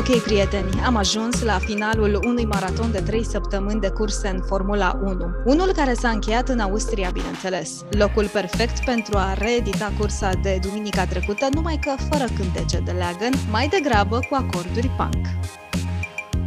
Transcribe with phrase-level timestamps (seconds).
[0.00, 4.98] Ok, prieteni, am ajuns la finalul unui maraton de 3 săptămâni de curse în Formula
[5.02, 5.30] 1.
[5.44, 7.84] Unul care s-a încheiat în Austria, bineînțeles.
[7.90, 13.32] Locul perfect pentru a reedita cursa de duminica trecută, numai că fără cântece de leagăn,
[13.50, 15.26] mai degrabă cu acorduri punk.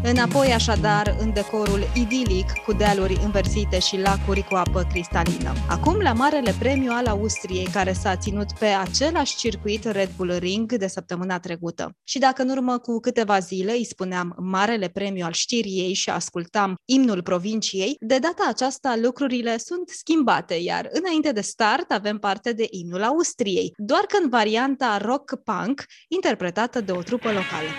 [0.06, 5.54] Înapoi așadar în decorul idilic cu dealuri înversite și lacuri cu apă cristalină.
[5.70, 10.74] Acum la Marele Premiu al Austriei care s-a ținut pe același circuit Red Bull Ring
[10.74, 11.92] de săptămâna trecută.
[12.04, 16.76] Și dacă în urmă cu câteva zile îi spuneam Marele Premiu al Știriei și ascultam
[16.86, 22.68] imnul provinciei, de data aceasta lucrurile sunt schimbate, iar înainte de start avem parte de
[22.70, 27.70] imnul Austriei, doar că în varianta rock-punk interpretată de o trupă locală.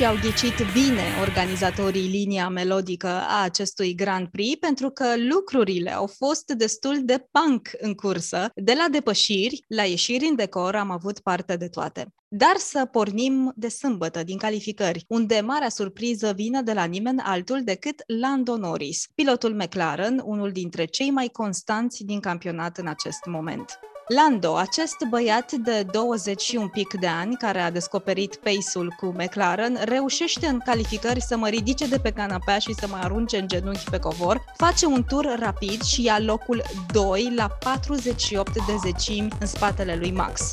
[0.00, 6.06] Și au ghicit bine organizatorii linia melodică a acestui Grand Prix pentru că lucrurile au
[6.06, 8.50] fost destul de punk în cursă.
[8.54, 12.14] De la depășiri la ieșiri în decor am avut parte de toate.
[12.28, 17.60] Dar să pornim de sâmbătă din calificări, unde marea surpriză vine de la nimeni altul
[17.64, 23.78] decât Lando Norris, pilotul McLaren, unul dintre cei mai constanți din campionat în acest moment.
[24.14, 29.06] Lando, acest băiat de 20 și un pic de ani care a descoperit pace-ul cu
[29.06, 33.48] McLaren, reușește în calificări să mă ridice de pe canapea și să mă arunce în
[33.48, 39.28] genunchi pe covor, face un tur rapid și ia locul 2 la 48 de zecimi
[39.40, 40.50] în spatele lui Max.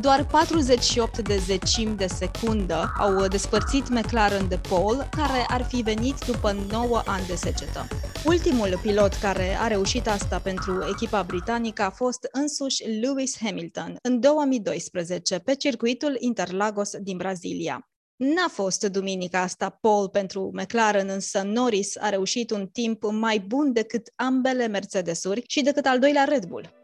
[0.00, 6.24] Doar 48 de zecimi de secundă au despărțit McLaren de pole, care ar fi venit
[6.26, 7.86] după 9 ani de secetă.
[8.24, 14.20] Ultimul pilot care a reușit asta pentru echipa britanică a fost însuși Lewis Hamilton în
[14.20, 17.88] 2012 pe circuitul Interlagos din Brazilia.
[18.16, 23.72] N-a fost duminica asta pole pentru McLaren, însă Norris a reușit un timp mai bun
[23.72, 26.81] decât ambele Mercedesuri și decât al doilea Red Bull.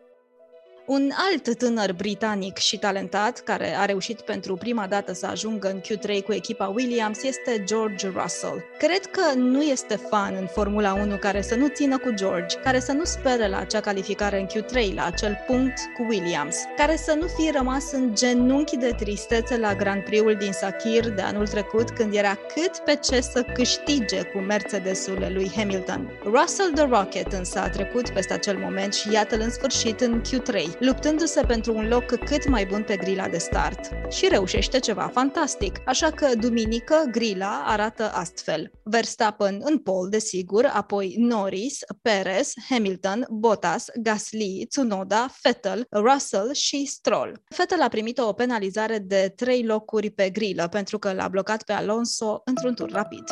[0.89, 5.81] Un alt tânăr britanic și talentat, care a reușit pentru prima dată să ajungă în
[5.81, 8.65] Q3 cu echipa Williams, este George Russell.
[8.79, 12.81] Cred că nu este fan în Formula 1 care să nu țină cu George, care
[12.81, 17.17] să nu spere la acea calificare în Q3, la acel punct cu Williams, care să
[17.21, 21.91] nu fie rămas în genunchi de tristețe la Grand Prix-ul din Sakir de anul trecut,
[21.91, 26.11] când era cât pe ce să câștige cu Mercedesul lui Hamilton.
[26.25, 30.78] Russell the Rocket însă a trecut peste acel moment și iată-l în sfârșit în Q3
[30.81, 33.81] luptându-se pentru un loc cât mai bun pe grila de start.
[34.11, 38.71] Și reușește ceva fantastic, așa că duminică grila arată astfel.
[38.83, 47.43] Verstappen în pol, desigur, apoi Norris, Perez, Hamilton, Bottas, Gasly, Tsunoda, Vettel, Russell și Stroll.
[47.57, 51.73] Vettel a primit o penalizare de 3 locuri pe grilă pentru că l-a blocat pe
[51.73, 53.25] Alonso într-un tur rapid.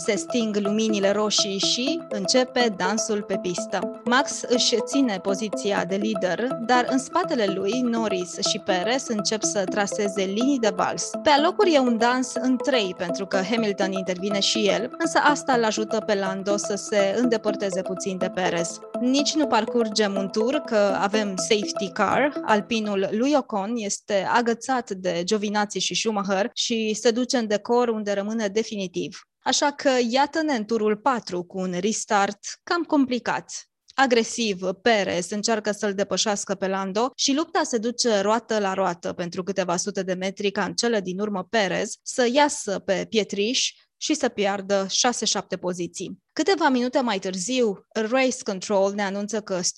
[0.00, 4.00] Se sting luminile roșii și începe dansul pe pistă.
[4.04, 9.64] Max își ține poziția de lider, dar în spatele lui, Norris și Perez încep să
[9.64, 11.10] traseze linii de vals.
[11.22, 15.52] Pe alocuri e un dans în trei, pentru că Hamilton intervine și el, însă asta
[15.52, 18.78] îl ajută pe Lando să se îndepărteze puțin de Perez.
[19.00, 22.40] Nici nu parcurgem un tur, că avem safety car.
[22.44, 28.12] Alpinul lui Ocon este agățat de Giovinazzi și Schumacher și se duce în decor unde
[28.12, 29.22] rămâne definitiv.
[29.48, 33.68] Așa că iată-ne în turul 4 cu un restart cam complicat.
[33.94, 39.42] Agresiv, Perez încearcă să-l depășească pe Lando și lupta se duce roată la roată pentru
[39.42, 44.14] câteva sute de metri ca în cele din urmă Perez să iasă pe pietriș și
[44.14, 46.18] să piardă 6-7 poziții.
[46.32, 49.72] Câteva minute mai târziu, Race Control ne anunță că Z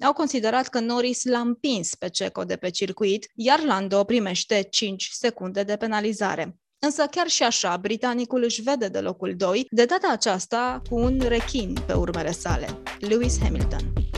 [0.00, 5.08] au considerat că Norris l-a împins pe Ceco de pe circuit, iar Lando primește 5
[5.12, 6.60] secunde de penalizare.
[6.82, 11.20] Însă chiar și așa, britanicul își vede de locul 2, de data aceasta cu un
[11.28, 12.68] rechin pe urmele sale,
[12.98, 14.09] Lewis Hamilton.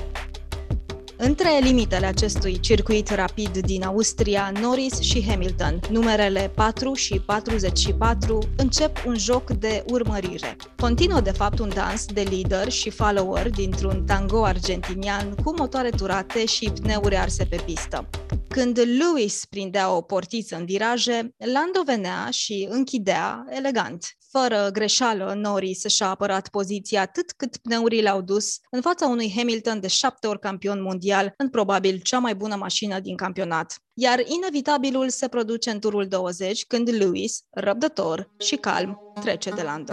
[1.25, 9.05] Între limitele acestui circuit rapid din Austria, Norris și Hamilton, numerele 4 și 44, încep
[9.07, 10.57] un joc de urmărire.
[10.77, 16.47] Continuă de fapt un dans de lider și follower dintr-un tango argentinian cu motoare turate
[16.47, 18.09] și pneuri arse pe pistă.
[18.49, 24.17] Când Lewis prindea o portiță în viraje, Lando venea și închidea elegant.
[24.39, 29.81] Fără greșeală, Norris și-a apărat poziția atât cât pneurile au dus în fața unui Hamilton
[29.81, 33.77] de șapte ori campion mondial, în probabil cea mai bună mașină din campionat.
[33.93, 39.93] Iar inevitabilul se produce în turul 20, când Lewis, răbdător și calm, trece de Lando.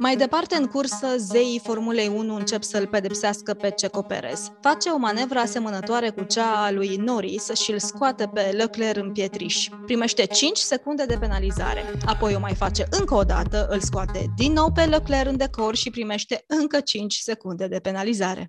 [0.00, 4.50] Mai departe în cursă, zeii Formulei 1 încep să-l pedepsească pe Ceco Perez.
[4.60, 9.12] Face o manevră asemănătoare cu cea a lui Norris și îl scoate pe Leclerc în
[9.12, 9.68] pietriș.
[9.84, 11.84] Primește 5 secunde de penalizare.
[12.06, 15.76] Apoi o mai face încă o dată, îl scoate din nou pe Leclerc în decor
[15.76, 18.48] și primește încă 5 secunde de penalizare.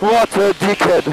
[0.00, 1.04] What a dickhead!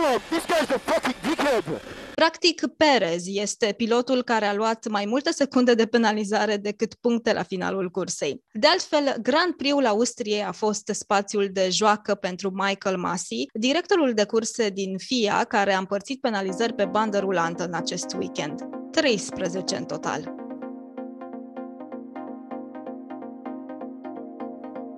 [0.00, 1.80] Come on, this guy's a fucking dickhead!
[2.14, 7.42] Practic, Perez este pilotul care a luat mai multe secunde de penalizare decât puncte la
[7.42, 8.44] finalul cursei.
[8.52, 14.24] De altfel, Grand Prix-ul Austriei a fost spațiul de joacă pentru Michael Masi, directorul de
[14.24, 18.60] curse din FIA, care a împărțit penalizări pe bandă rulantă în acest weekend.
[18.90, 20.39] 13 în total.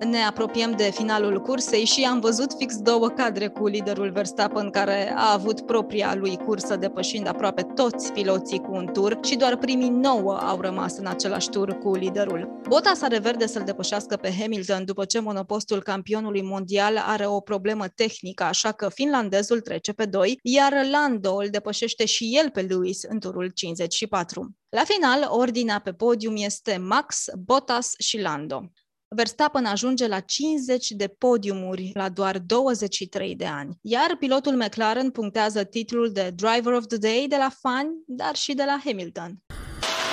[0.03, 5.13] Ne apropiem de finalul cursei și am văzut fix două cadre cu liderul Verstappen care
[5.15, 9.89] a avut propria lui cursă depășind aproape toți piloții cu un tur și doar primii
[9.89, 12.61] nouă au rămas în același tur cu liderul.
[12.67, 17.87] Bottas are verde să-l depășească pe Hamilton după ce monopostul campionului mondial are o problemă
[17.87, 23.03] tehnică, așa că finlandezul trece pe 2, iar Lando îl depășește și el pe Lewis
[23.03, 24.55] în turul 54.
[24.69, 28.71] La final, ordinea pe podium este Max, Bottas și Lando.
[29.15, 35.63] Verstappen ajunge la 50 de podiumuri la doar 23 de ani, iar pilotul McLaren punctează
[35.63, 39.37] titlul de Driver of the Day de la fani, dar și de la Hamilton.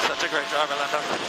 [0.07, 1.25] Such a great driver, Lando.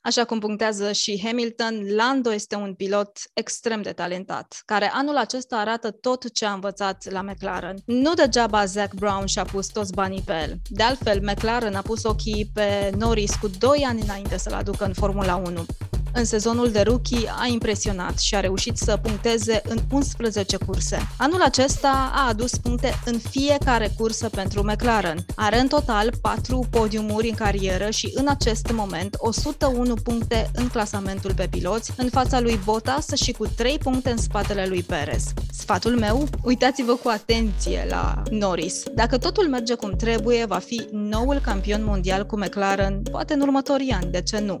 [0.00, 5.56] Așa cum punctează și Hamilton, Lando este un pilot extrem de talentat, care anul acesta
[5.56, 7.76] arată tot ce a învățat la McLaren.
[7.86, 10.56] Nu degeaba Zach Brown și-a pus toți banii pe el.
[10.68, 14.92] De altfel, McLaren a pus ochii pe Norris cu 2 ani înainte să-l aducă în
[14.92, 15.66] Formula 1.
[16.18, 21.08] În sezonul de rookie a impresionat și a reușit să puncteze în 11 curse.
[21.18, 25.24] Anul acesta a adus puncte în fiecare cursă pentru McLaren.
[25.34, 31.34] Are în total 4 podiumuri în carieră și în acest moment 101 puncte în clasamentul
[31.34, 35.24] pe piloți, în fața lui Bottas și cu 3 puncte în spatele lui Perez.
[35.52, 36.28] Sfatul meu?
[36.42, 38.82] Uitați-vă cu atenție la Norris.
[38.94, 43.90] Dacă totul merge cum trebuie, va fi noul campion mondial cu McLaren, poate în următorii
[43.90, 44.58] ani, de ce nu?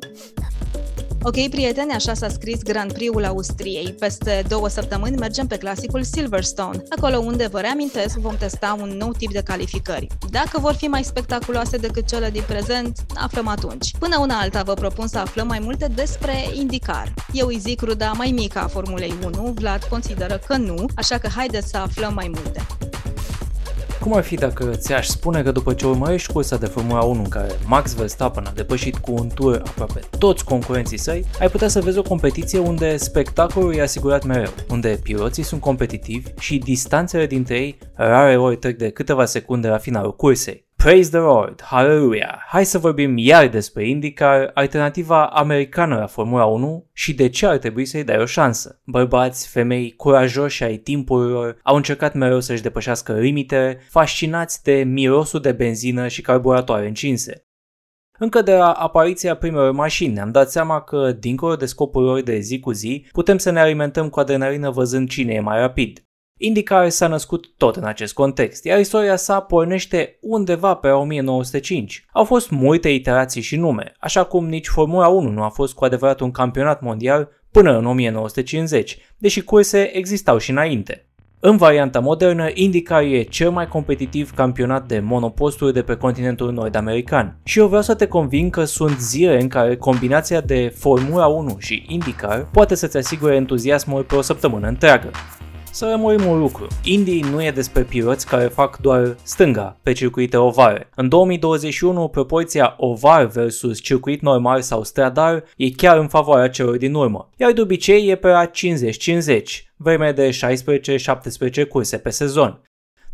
[1.28, 3.94] Ok, prieteni, așa s-a scris Grand Prix-ul Austriei.
[3.98, 9.12] Peste două săptămâni mergem pe clasicul Silverstone, acolo unde, vă reamintesc, vom testa un nou
[9.12, 10.06] tip de calificări.
[10.30, 13.90] Dacă vor fi mai spectaculoase decât cele din prezent, aflăm atunci.
[13.98, 17.14] Până una alta vă propun să aflăm mai multe despre IndyCar.
[17.32, 21.28] Eu îi zic ruda mai mică a Formulei 1, Vlad consideră că nu, așa că
[21.28, 22.66] haideți să aflăm mai multe.
[24.06, 27.28] Cum ar fi dacă ți-aș spune că după ce urmărești cursa de Formula 1 în
[27.28, 31.80] care Max Verstappen a depășit cu un tur aproape toți concurenții săi, ai putea să
[31.80, 37.54] vezi o competiție unde spectacolul e asigurat mereu, unde piloții sunt competitivi și distanțele dintre
[37.54, 40.65] ei rare ori trec de câteva secunde la finalul cursei.
[40.86, 42.38] Praise the Lord, Hallelujah!
[42.48, 47.58] Hai să vorbim iar despre IndyCar, alternativa americană la Formula 1 și de ce ar
[47.58, 48.80] trebui să-i dai o șansă.
[48.84, 55.52] Bărbați, femei, curajoși ai timpurilor au încercat mereu să-și depășească limitele, fascinați de mirosul de
[55.52, 57.46] benzină și carburatoare încinse.
[58.18, 62.38] Încă de la apariția primelor mașini ne-am dat seama că, dincolo de scopul lor de
[62.38, 66.06] zi cu zi, putem să ne alimentăm cu adrenalină văzând cine e mai rapid.
[66.38, 72.04] IndyCar s-a născut tot în acest context, iar istoria sa pornește undeva pe 1905.
[72.12, 75.84] Au fost multe iterații și nume, așa cum nici Formula 1 nu a fost cu
[75.84, 81.06] adevărat un campionat mondial până în 1950, deși curse existau și înainte.
[81.40, 87.38] În varianta modernă, IndyCar e cel mai competitiv campionat de monoposturi de pe continentul nord-american.
[87.42, 91.56] Și eu vreau să te convin că sunt zile în care combinația de Formula 1
[91.58, 95.10] și IndyCar poate să-ți asigure entuziasmul pe o săptămână întreagă.
[95.76, 96.66] Să rămârim un lucru.
[96.84, 100.88] Indy nu e despre piloți care fac doar stânga pe circuite ovale.
[100.94, 106.94] În 2021, proporția oval versus circuit normal sau stradar e chiar în favoarea celor din
[106.94, 108.50] urmă, iar de obicei e pe la 50-50,
[109.76, 110.30] vreme de
[111.64, 112.60] 16-17 curse pe sezon.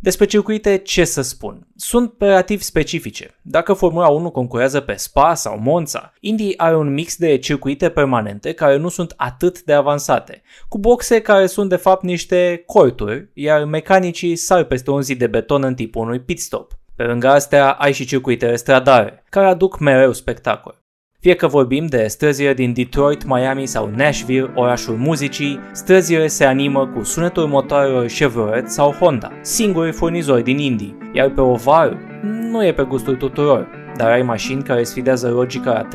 [0.03, 1.67] Despre circuite ce să spun?
[1.77, 3.39] Sunt relativ specifice.
[3.43, 8.53] Dacă Formula 1 concurează pe Spa sau Monza, Indy are un mix de circuite permanente
[8.53, 13.65] care nu sunt atât de avansate, cu boxe care sunt de fapt niște corturi, iar
[13.65, 16.79] mecanicii sar peste un zid de beton în tipul unui pit stop.
[16.97, 20.82] Pe lângă astea ai și circuitele stradare, care aduc mereu spectacol.
[21.23, 26.87] Fie că vorbim de străzile din Detroit, Miami sau Nashville, orașul muzicii, străzile se animă
[26.87, 32.73] cu sunetul motoarelor Chevrolet sau Honda, singuri furnizori din Indy, iar pe oval nu e
[32.73, 35.89] pe gustul tuturor, dar ai mașini care sfidează logica la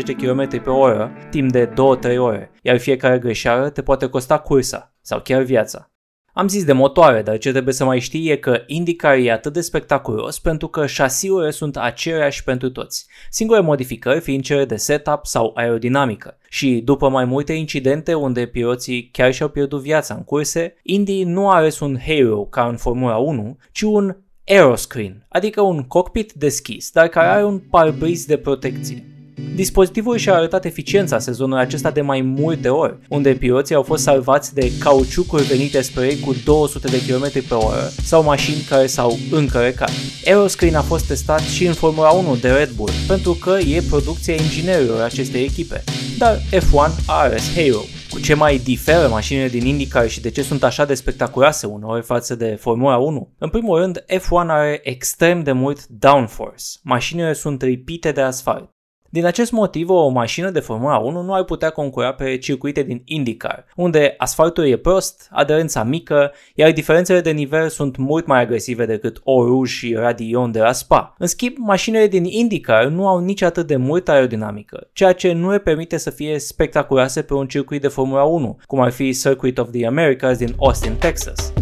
[0.00, 1.72] 380-390 de km pe oră timp de 2-3
[2.18, 5.93] ore, iar fiecare greșeală te poate costa cursa sau chiar viața.
[6.36, 9.52] Am zis de motoare, dar ce trebuie să mai știi e că IndyCar e atât
[9.52, 15.26] de spectaculos pentru că șasiurile sunt aceleași pentru toți, singure modificări fiind cele de setup
[15.26, 16.38] sau aerodinamică.
[16.48, 21.50] Și după mai multe incidente unde piloții chiar și-au pierdut viața în curse, Indy nu
[21.50, 27.08] are un halo ca în Formula 1, ci un aeroscreen, adică un cockpit deschis, dar
[27.08, 29.13] care are un parbriz de protecție.
[29.54, 34.54] Dispozitivul și-a arătat eficiența sezonul acesta de mai multe ori, unde piloții au fost salvați
[34.54, 39.18] de cauciucuri venite spre ei cu 200 de km pe oră sau mașini care s-au
[39.30, 39.90] încărcat.
[40.26, 44.34] Aeroscreen a fost testat și în Formula 1 de Red Bull, pentru că e producția
[44.34, 45.84] inginerilor acestei echipe,
[46.18, 47.82] dar F1 a ales Halo.
[48.10, 52.02] Cu ce mai diferă mașinile din IndyCar și de ce sunt așa de spectaculoase uneori
[52.02, 53.34] față de Formula 1?
[53.38, 56.64] În primul rând, F1 are extrem de mult downforce.
[56.82, 58.73] Mașinile sunt ripite de asfalt.
[59.14, 63.02] Din acest motiv, o mașină de Formula 1 nu ar putea concura pe circuite din
[63.04, 68.86] IndyCar, unde asfaltul e prost, aderența mică, iar diferențele de nivel sunt mult mai agresive
[68.86, 71.14] decât Oru și Radion de la Spa.
[71.18, 75.50] În schimb, mașinile din IndyCar nu au nici atât de multă aerodinamică, ceea ce nu
[75.50, 79.58] le permite să fie spectaculoase pe un circuit de Formula 1, cum ar fi Circuit
[79.58, 81.53] of the Americas din Austin, Texas.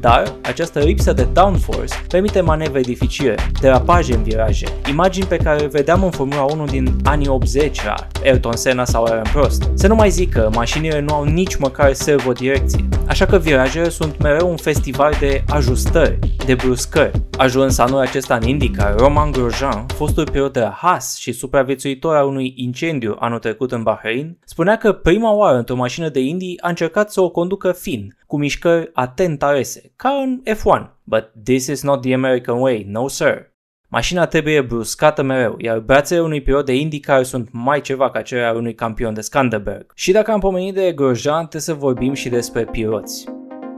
[0.00, 5.66] Dar această lipsă de downforce permite manevre dificile, derapaje în viraje, imagini pe care le
[5.66, 9.70] vedeam în Formula 1 din anii 80 la Ayrton Senna sau Aaron Prost.
[9.74, 14.22] Să nu mai zic că mașinile nu au nici măcar servodirecție, așa că virajele sunt
[14.22, 17.22] mereu un festival de ajustări, de bruscări.
[17.36, 22.26] Ajuns anul acesta în IndyCar, Roman Grosjean, fostul pilot de la Haas și supraviețuitor al
[22.26, 26.68] unui incendiu anul trecut în Bahrain, spunea că prima oară într-o mașină de Indy a
[26.68, 30.90] încercat să o conducă fin, cu mișcări atent alese, ca în F1.
[31.04, 33.52] But this is not the American way, no sir.
[33.88, 38.42] Mașina trebuie bruscată mereu, iar brațele unui pilot de IndyCar sunt mai ceva ca cele
[38.42, 39.92] ale unui campion de Skanderberg.
[39.94, 43.24] Și dacă am pomenit de Grosjean, trebuie să vorbim și despre piloți.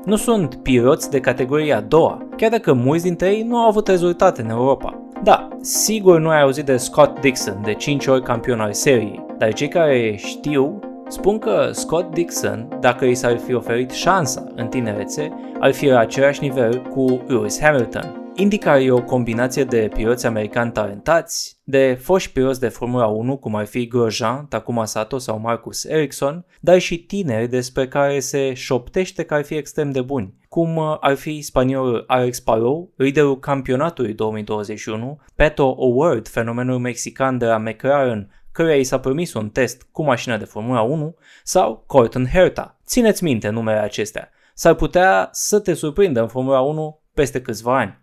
[0.04, 3.88] Nu sunt piloți de categoria a doua, chiar dacă mulți dintre ei nu au avut
[3.88, 5.06] rezultate în Europa.
[5.23, 9.52] Da, sigur nu ai auzit de Scott Dixon, de 5 ori campion al seriei, dar
[9.52, 10.78] cei care știu
[11.12, 15.99] Spun că Scott Dixon, dacă i s-ar fi oferit șansa în tinerețe, ar fi la
[15.99, 18.33] același nivel cu Lewis Hamilton.
[18.35, 23.54] IndyCar e o combinație de piloți americani talentați, de foști piloți de Formula 1, cum
[23.54, 29.23] ar fi Grosjean, Takuma Sato sau Marcus Ericsson, dar și tineri despre care se șoptește
[29.23, 35.21] că ar fi extrem de buni, cum ar fi spaniolul Alex Palou, liderul campionatului 2021,
[35.35, 40.37] Peto O'Ward, fenomenul mexican de la McLaren, căruia i s-a permis un test cu mașina
[40.37, 42.78] de Formula 1, sau Colton Herta.
[42.87, 44.30] Țineți minte numele acestea.
[44.54, 48.00] S-ar putea să te surprindă în Formula 1 peste câțiva ani.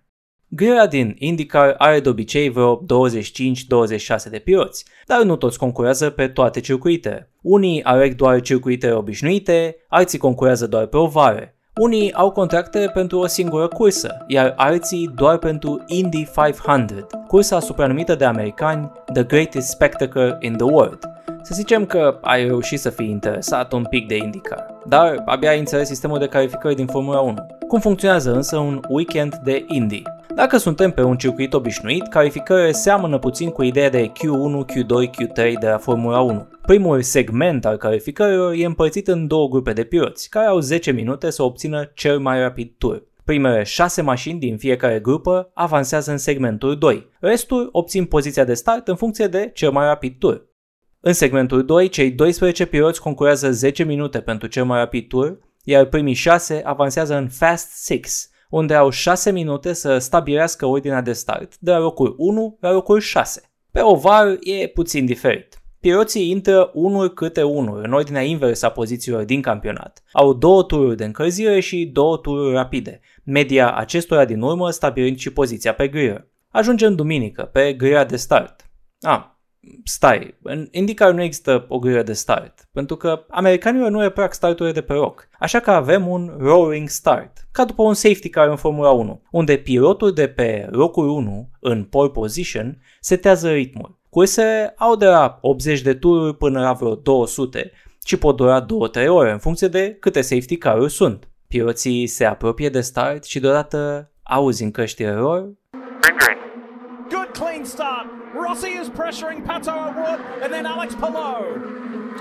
[0.51, 2.85] Grila din IndyCar are de obicei vreo 25-26
[4.29, 7.31] de piloți, dar nu toți concurează pe toate circuitele.
[7.41, 11.58] Unii aleg doar circuite obișnuite, alții concurează doar pe ovare.
[11.79, 18.15] Unii au contracte pentru o singură cursă, iar alții doar pentru Indy 500, cursa supranumită
[18.15, 20.99] de americani The Greatest Spectacle in the World.
[21.41, 25.59] Să zicem că ai reușit să fii interesat un pic de IndyCar, dar abia ai
[25.59, 27.35] înțeles sistemul de calificări din Formula 1.
[27.67, 30.03] Cum funcționează însă un weekend de Indy?
[30.35, 35.53] Dacă suntem pe un circuit obișnuit, calificările seamănă puțin cu ideea de Q1, Q2, Q3
[35.59, 36.47] de la Formula 1.
[36.69, 41.29] Primul segment al calificărilor e împărțit în două grupe de piloți, care au 10 minute
[41.29, 43.07] să obțină cel mai rapid tur.
[43.23, 47.09] Primele 6 mașini din fiecare grupă avansează în segmentul 2.
[47.19, 50.47] Restul obțin poziția de start în funcție de cel mai rapid tur.
[50.99, 55.85] În segmentul 2, cei 12 piloți concurează 10 minute pentru cel mai rapid tur, iar
[55.85, 61.57] primii 6 avansează în Fast 6, unde au 6 minute să stabilească ordinea de start
[61.57, 63.41] de la locul 1 la locul 6.
[63.71, 65.58] Pe oval e puțin diferit.
[65.79, 70.03] Piloții intră unul câte unul în ordinea inversă a pozițiilor din campionat.
[70.11, 75.33] Au două tururi de încălzire și două tururi rapide, media acestora din urmă stabilind și
[75.33, 76.27] poziția pe grilă.
[76.49, 78.69] Ajungem duminică, pe grila de start.
[79.01, 79.25] Ah,
[79.83, 84.73] stai, în IndyCar nu există o grilă de start, pentru că americanilor nu reprac starturile
[84.73, 88.55] de pe loc, așa că avem un rolling start, ca după un safety car în
[88.55, 93.98] Formula 1, unde pilotul de pe locul 1, în pole position, setează ritmul.
[94.09, 97.71] Cursele au de la 80 de tururi până la vreo 200
[98.05, 98.67] și pot dura 2-3
[99.07, 101.29] ore în funcție de câte safety car-uri sunt.
[101.47, 105.49] Piloții se apropie de start și deodată auzi în căștile lor
[107.09, 108.07] Good clean start.
[108.47, 111.43] Rossi is pressuring Pato O'Ward and then Alex Palou.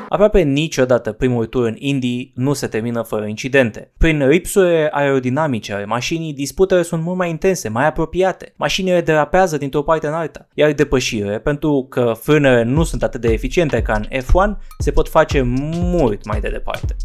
[0.09, 3.93] Aproape niciodată primul tur în Indy nu se termină fără incidente.
[3.99, 8.53] Prin ripsurile aerodinamice ale mașinii, disputele sunt mult mai intense, mai apropiate.
[8.57, 13.33] Mașinile derapează dintr-o parte în alta, iar depășirile, pentru că frânele nu sunt atât de
[13.33, 16.97] eficiente ca în F1, se pot face mult mai de departe.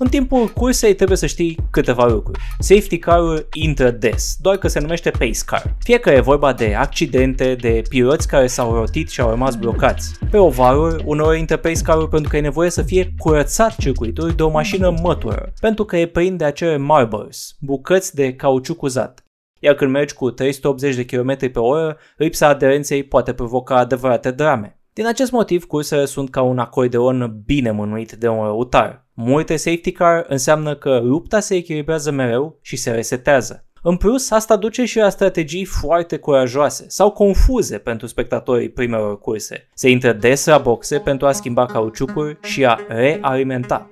[0.00, 2.40] În timpul cursei trebuie să știi câteva lucruri.
[2.58, 5.74] Safety car-ul intră des, doar că se numește pace car.
[5.78, 10.18] Fie că e vorba de accidente, de piloți care s-au rotit și au rămas blocați.
[10.30, 14.42] Pe ovarul, uneori intră pace car pentru că e nevoie să fie curățat circuitul de
[14.42, 19.22] o mașină mătură, pentru că e plin de acele marbles, bucăți de cauciuc uzat.
[19.60, 24.77] Iar când mergi cu 380 de km pe oră, lipsa aderenței poate provoca adevărate drame.
[24.98, 29.06] Din acest motiv, cursele sunt ca un acordeon bine mânuit de un răutar.
[29.14, 33.66] Multe safety car înseamnă că lupta se echilibrează mereu și se resetează.
[33.82, 39.68] În plus, asta duce și la strategii foarte curajoase sau confuze pentru spectatorii primelor curse.
[39.74, 43.90] Se intră des la boxe pentru a schimba cauciucuri și a realimenta.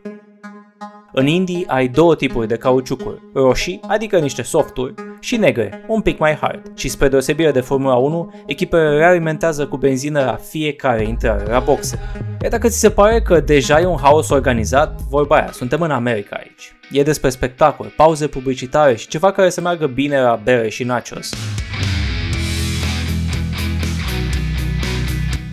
[1.12, 6.18] În Indii ai două tipuri de cauciucuri, roșii, adică niște softuri, și negre, un pic
[6.18, 6.72] mai hard.
[6.74, 11.98] Și spre deosebire de Formula 1, echipele realimentează cu benzină la fiecare intrare la boxe.
[12.42, 15.90] Iar dacă ți se pare că deja e un haos organizat, vorba aia, suntem în
[15.90, 16.76] America aici.
[16.90, 21.30] E despre spectacol, pauze publicitare și ceva care să meargă bine la bere și nachos.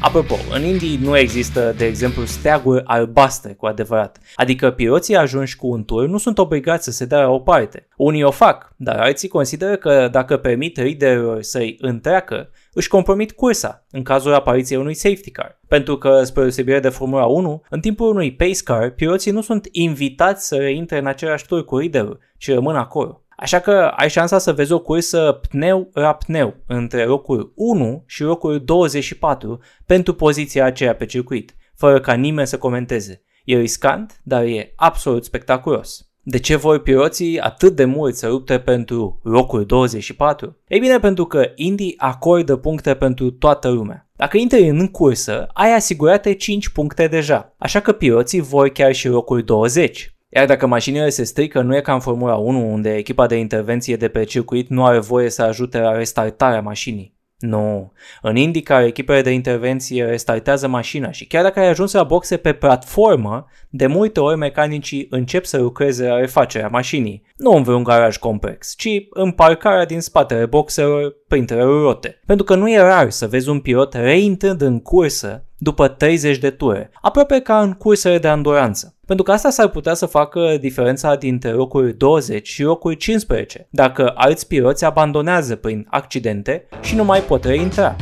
[0.05, 5.67] Apropo, în Indii nu există, de exemplu, steaguri albastre cu adevărat, adică piloții ajunși cu
[5.67, 7.87] un tur nu sunt obligați să se dea la o parte.
[7.97, 13.85] Unii o fac, dar alții consideră că dacă permit riderilor să-i întreacă, își compromit cursa
[13.91, 15.59] în cazul apariției unui safety car.
[15.67, 19.67] Pentru că, spre deosebire de Formula 1, în timpul unui pace car, piloții nu sunt
[19.71, 23.22] invitați să reintre în același tur cu riderul, ci rămân acolo.
[23.43, 28.23] Așa că ai șansa să vezi o cursă pneu la pneu între locul 1 și
[28.23, 33.23] locul 24 pentru poziția aceea pe circuit, fără ca nimeni să comenteze.
[33.45, 36.07] E riscant, dar e absolut spectaculos.
[36.21, 40.57] De ce vor piloții atât de mult să lupte pentru locul 24?
[40.67, 44.09] Ei bine, pentru că Indy acordă puncte pentru toată lumea.
[44.15, 49.07] Dacă intri în cursă, ai asigurate 5 puncte deja, așa că piloții vor chiar și
[49.07, 50.12] locul 20.
[50.35, 53.95] Iar dacă mașinile se strică, nu e ca în Formula 1, unde echipa de intervenție
[53.95, 57.13] de pe circuit nu are voie să ajute la restartarea mașinii.
[57.39, 57.91] Nu.
[58.21, 62.53] În IndyCar, echipele de intervenție restartează mașina și chiar dacă ai ajuns la boxe pe
[62.53, 67.23] platformă, de multe ori mecanicii încep să lucreze la refacerea mașinii.
[67.37, 72.19] Nu în vreun garaj complex, ci în parcarea din spatele boxelor printre rote.
[72.25, 76.49] Pentru că nu e rar să vezi un pilot reintrând în cursă după 30 de
[76.49, 78.95] ture, aproape ca în cursele de anduranță.
[79.05, 84.11] Pentru că asta s-ar putea să facă diferența dintre locuri 20 și locuri 15, dacă
[84.15, 87.95] alți piloți abandonează prin accidente și nu mai pot reintra.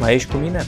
[0.00, 0.62] Mai ești cu mine?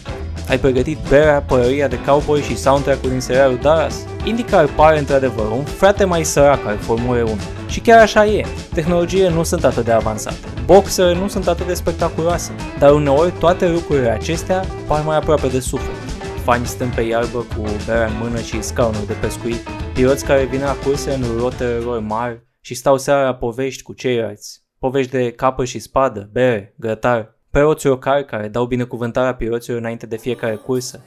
[0.49, 4.07] Ai pregătit berea, părăria de cowboy și soundtrack-ul din serialul Dallas?
[4.25, 7.33] IndyCar pare într-adevăr un frate mai sărac al Formulei 1.
[7.73, 8.47] Și chiar așa e.
[8.75, 10.37] Tehnologiile nu sunt atât de avansate.
[10.65, 12.53] Boxele nu sunt atât de spectaculoase.
[12.79, 15.97] Dar uneori toate lucrurile acestea par mai aproape de suflet.
[16.45, 20.61] Fani stând pe iarbă cu berea în mână și scaunul de pescuit, piloți care vin
[20.61, 24.63] la curse în rotele lor mari și stau seara la povești cu ceilalți.
[24.79, 30.17] Povești de capă și spadă, bere, grătar, preoți locali care dau binecuvântarea piloților înainte de
[30.17, 31.05] fiecare cursă.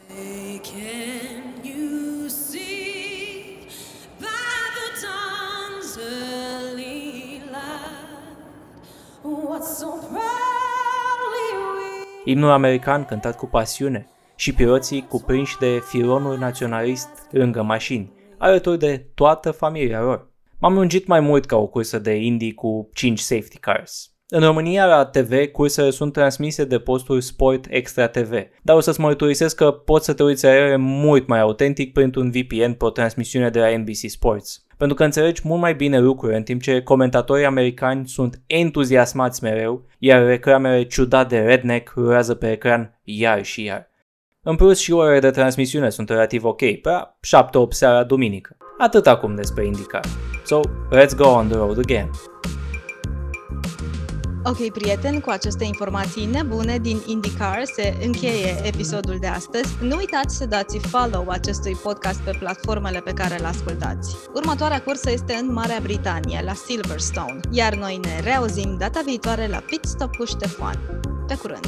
[12.25, 19.07] Imnul american cântat cu pasiune și piloții cuprinși de filonul naționalist lângă mașini, alături de
[19.15, 20.33] toată familia lor.
[20.59, 24.09] M-am lungit mai mult ca o cursă de indie cu 5 safety cars.
[24.27, 28.99] În România, la TV, cursele sunt transmise de postul Sport Extra TV, dar o să-ți
[28.99, 32.89] mărturisesc că poți să te uiți la ele mult mai autentic printr-un VPN pe o
[32.89, 34.64] transmisiune de la NBC Sports.
[34.77, 39.85] Pentru că înțelegi mult mai bine lucrurile, în timp ce comentatorii americani sunt entuziasmați mereu,
[39.99, 43.89] iar reclamele ciudat de redneck rulează pe ecran iar și iar.
[44.41, 48.57] În plus și orele de transmisiune sunt relativ ok, pe 7-8 seara duminică.
[48.77, 50.05] Atât acum despre IndyCar.
[50.43, 50.59] So,
[50.91, 52.09] let's go on the road again.
[54.47, 59.75] Ok, prieteni, cu aceste informații nebune din IndyCar se încheie episodul de astăzi.
[59.81, 64.15] Nu uitați să dați follow acestui podcast pe platformele pe care le ascultați.
[64.33, 69.63] Următoarea cursă este în Marea Britanie, la Silverstone, iar noi ne reauzim data viitoare la
[69.65, 70.79] Pit Stop cu Ștefan.
[71.27, 71.67] Pe curând!